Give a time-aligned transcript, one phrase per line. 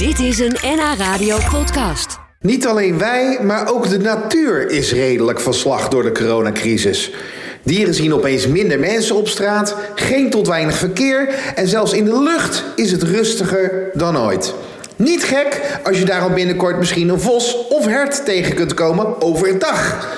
[0.00, 2.18] Dit is een NH Radio podcast.
[2.40, 7.12] Niet alleen wij, maar ook de natuur is redelijk van slag door de coronacrisis.
[7.62, 12.22] Dieren zien opeens minder mensen op straat, geen tot weinig verkeer en zelfs in de
[12.22, 14.54] lucht is het rustiger dan ooit.
[14.96, 20.08] Niet gek als je daarom binnenkort misschien een vos of hert tegen kunt komen overdag.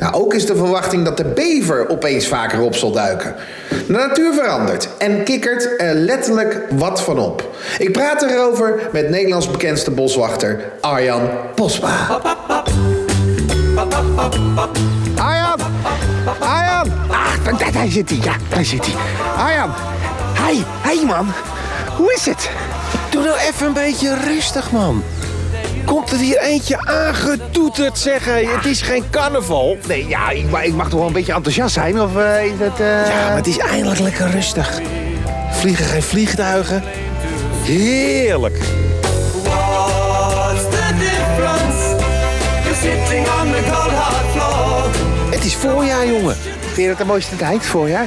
[0.00, 3.34] Nou, ook is de verwachting dat de bever opeens vaker op zal duiken.
[3.68, 7.56] De natuur verandert en kikkert er letterlijk wat van op.
[7.78, 12.20] Ik praat erover met Nederlands bekendste boswachter Arjan Posma.
[15.16, 15.60] Arjan!
[16.38, 16.92] Arjan!
[17.08, 18.18] Ah, daar, daar zit hij.
[18.22, 18.94] Ja, daar zit hij.
[19.44, 19.70] Arjan!
[20.46, 21.32] Hi, hey man.
[21.96, 22.50] Hoe is het?
[23.10, 25.02] Doe nou even een beetje rustig, man.
[25.90, 28.46] Komt er hier eentje aangetoeterd, zeg hé.
[28.46, 29.76] Het is geen carnaval.
[29.88, 32.00] Nee, ja, ik, ma- ik mag toch wel een beetje enthousiast zijn?
[32.00, 32.80] Of eh, is dat...
[32.80, 34.80] eh, Ja, maar het is eindelijk lekker rustig.
[35.50, 36.82] Vliegen geen vliegtuigen.
[37.62, 38.58] Heerlijk.
[39.42, 41.96] What's the difference?
[42.62, 44.90] You're sitting on the cold hard floor.
[45.30, 46.36] Het is voorjaar, jongen.
[46.60, 48.06] Vind je dat de mooiste tijd, voorjaar?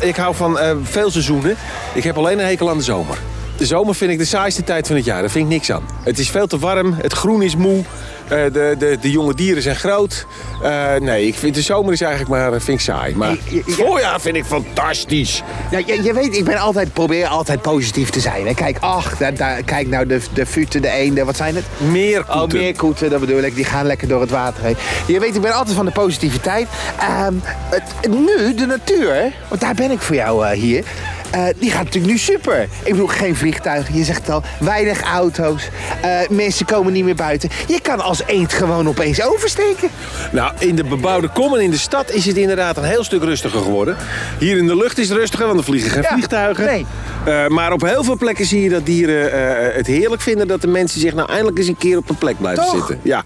[0.00, 1.56] Ik hou van eh, veel seizoenen.
[1.92, 3.16] Ik heb alleen een hekel aan de zomer.
[3.62, 5.20] De zomer vind ik de saaiste tijd van het jaar.
[5.20, 5.82] Daar vind ik niks aan.
[6.04, 6.92] Het is veel te warm.
[6.92, 7.82] Het groen is moe.
[8.28, 10.26] eh, de, de, de jonge dieren zijn groot.
[10.62, 13.14] Eh, nee, ik vind de zomer is eigenlijk maar vind ik saai.
[13.16, 15.42] Maar Je- voorjaar vind ik fantastisch.
[15.70, 18.46] Ja, je, je weet, ik ben altijd, probeer altijd positief te zijn.
[18.46, 18.54] Hè.
[18.54, 21.64] Kijk, ach, daar, daar, kijk nou de, de futen, de eenden, wat zijn het?
[21.76, 23.54] Meer Oh, meerkoeten, dat bedoel ik.
[23.54, 24.76] Die gaan lekker door het water heen.
[25.06, 26.68] Je weet, ik ben altijd van de positiviteit.
[26.98, 30.84] Ehm, het, nu, de natuur, want daar ben ik voor jou eh, hier.
[31.32, 32.60] Eh, die gaat natuurlijk nu super.
[32.62, 35.68] Ik bedoel, geen vliegtuigen, je zegt het al, weinig auto's.
[36.02, 37.48] eh, mensen komen niet meer buiten.
[37.66, 39.88] Je kan als eend gewoon opeens oversteken.
[40.32, 43.22] Nou, in de bebouwde kom en in de stad is het inderdaad een heel stuk
[43.22, 43.96] rustiger geworden.
[44.38, 46.64] Hier in de lucht is het rustiger, want er vliegen geen Ja, vliegtuigen.
[46.64, 46.86] nee.
[47.24, 49.30] Eh, maar op heel veel plekken zie je dat dieren
[49.76, 52.38] het heerlijk vinden dat de mensen zich nou eindelijk eens een keer op een plek
[52.38, 52.74] blijven Toch?
[52.74, 52.98] zitten.
[53.02, 53.22] Ja.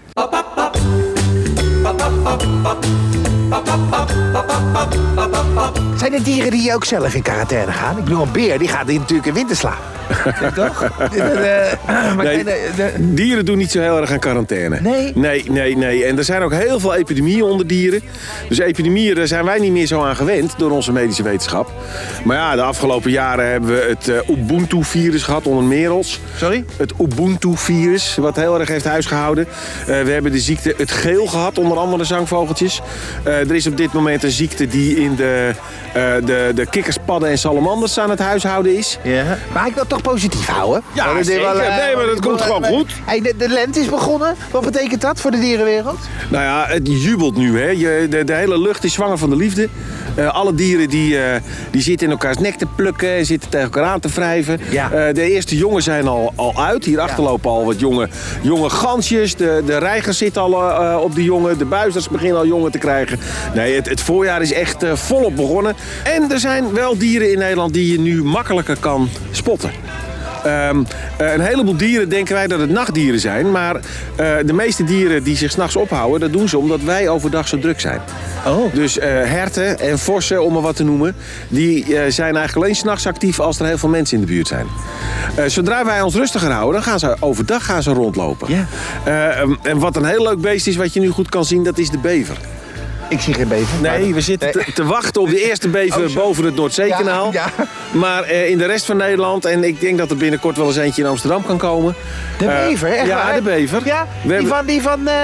[5.97, 7.97] Zijn er dieren die ook zelf in quarantaine gaan?
[7.97, 9.95] Ik bedoel, een beer die gaat natuurlijk in winterslaap.
[10.41, 10.91] Ja, toch?
[12.17, 12.43] Nee,
[12.99, 14.79] dieren doen niet zo heel erg aan quarantaine.
[14.81, 15.11] Nee?
[15.15, 16.05] Nee, nee, nee.
[16.05, 18.01] En er zijn ook heel veel epidemieën onder dieren.
[18.49, 21.71] Dus epidemieën, daar zijn wij niet meer zo aan gewend door onze medische wetenschap.
[22.23, 26.19] Maar ja, de afgelopen jaren hebben we het eh, Ubuntu-virus gehad onder merels.
[26.35, 26.65] Sorry?
[26.77, 29.47] Het Ubuntu-virus, wat heel erg heeft huisgehouden.
[29.79, 32.81] Eh, we hebben de ziekte het geel gehad, onder andere zangvogeltjes.
[33.23, 35.51] Eh, er is op dit moment een ziekte die in de,
[36.25, 38.97] de, de kikkers, padden en salamanders aan het huishouden is.
[39.03, 39.37] Ja.
[39.53, 40.81] Maar ik wil het toch positief houden.
[40.93, 41.45] Ja, zeker.
[41.45, 42.91] eh, Nee, maar dat komt gewoon eh, goed.
[43.05, 44.35] Hey, de, de lente is begonnen.
[44.51, 45.97] Wat betekent dat voor de dierenwereld?
[46.29, 47.59] Nou ja, het jubelt nu.
[47.61, 47.69] Hè.
[47.69, 49.69] Je, de, de hele lucht is zwanger van de liefde.
[50.15, 51.41] Eh, alle dieren die, eh,
[51.71, 54.59] die zitten in elkaars nek te plukken en zitten tegen elkaar aan te wrijven.
[54.69, 54.91] Ja.
[54.91, 56.85] Eh, de eerste jongen zijn al, al uit.
[56.85, 58.07] Hierachter lopen al wat jonge,
[58.41, 59.35] jonge gansjes.
[59.35, 61.57] De, de reigers zitten al eh, op de jongen.
[61.57, 63.19] De buizers beginnen al jongen te krijgen.
[63.53, 65.75] Nee, het, het voorjaar is echt eh, volop begonnen.
[66.03, 69.71] En er zijn wel dieren in Nederland die je nu makkelijker kan spotten.
[70.43, 70.83] Ehm,
[71.17, 73.51] eh, een heleboel dieren denken wij dat het nachtdieren zijn.
[73.51, 73.81] Maar eh,
[74.45, 77.79] de meeste dieren die zich s'nachts ophouden, dat doen ze omdat wij overdag zo druk
[77.79, 78.01] zijn.
[78.45, 78.73] Oh.
[78.73, 81.15] Dus eh, herten en vossen, om maar wat te noemen,
[81.47, 84.67] die zijn eigenlijk alleen s'nachts actief als er heel veel mensen in de buurt zijn.
[85.47, 88.47] Zodra wij ons rustiger houden, dan gaan ze overdag gaan ze rondlopen.
[88.53, 88.67] Ja.
[89.03, 91.77] Eh, en wat een heel leuk beest is, wat je nu goed kan zien, dat
[91.77, 92.37] is de bever.
[93.09, 93.81] Ik zie geen bever.
[93.81, 97.33] Nee, we zitten te, te wachten op de eerste bever Oh, boven het Noordzeekanaal.
[97.33, 97.45] Ja,
[97.91, 100.75] Maar eh, in de rest van Nederland, en ik denk dat er binnenkort wel eens
[100.77, 101.95] eentje in Amsterdam kan komen.
[102.37, 103.35] De Eh, bever, echt Ja, waar?
[103.35, 103.81] de bever.
[103.85, 105.15] Ja, die hebben- van, die van, eh,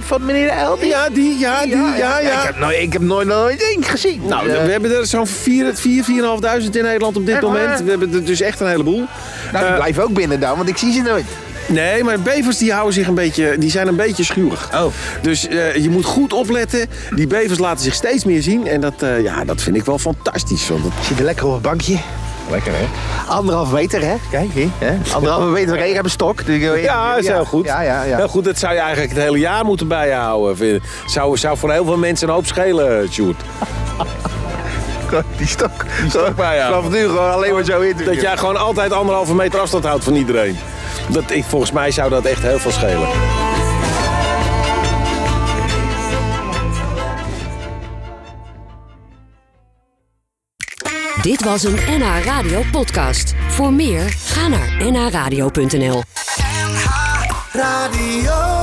[0.00, 0.78] van meneer El?
[0.78, 2.40] die- Ja, die, ja, die, ja, ja.
[2.40, 4.20] Ik heb nooit, ik heb nooit, nooit één gezien.
[4.26, 7.68] Nou, we hebben er zo'n 4, 4, 4.500 in Nederland op dit Echt moment.
[7.68, 7.84] waar?
[7.84, 9.04] We hebben er dus echt een heleboel.
[9.52, 11.24] nou, die blijven ook binnen dan, want ik zie ze nooit.
[11.68, 14.68] Nee, maar bevers die houden zich een beetje, die zijn een beetje schuwig.
[14.74, 14.84] Oh.
[15.22, 16.86] Dus eh, je moet goed opletten.
[17.14, 18.66] Die bevers laten zich steeds meer zien.
[18.66, 20.68] En dat, eh, ja, dat vind ik wel fantastisch.
[20.68, 21.96] Want dat- zit er lekker op een bankje.
[22.50, 22.84] Lekker, hè?
[23.28, 24.14] Anderhalve meter, hè?
[24.30, 24.68] Kijk, hier.
[24.78, 24.96] Hè?
[25.14, 25.76] Anderhalve meter.
[25.76, 26.46] Kijk, ik heb een stok.
[26.46, 27.64] Dus ik- Ja, is heel goed.
[27.64, 28.16] Ja, ja, ja.
[28.16, 30.82] Heel goed, dat zou je eigenlijk het hele jaar moeten bijhouden.
[31.06, 33.40] Zou, zou voor heel veel mensen een hoop schelen, Sjoerd.
[35.36, 35.70] Die stok.
[36.00, 36.74] Die stok bij jou.
[36.74, 37.96] Vanaf nu gewoon alleen maar zo in.
[38.04, 40.58] Dat jij gewoon altijd anderhalve meter afstand houdt van iedereen.
[41.10, 43.08] Dat, ik, volgens mij zou dat echt heel veel schelen.
[51.22, 53.34] Dit was een NH Radio podcast.
[53.48, 56.02] Voor meer, ga naar nhradio.nl.
[57.52, 58.57] Radio.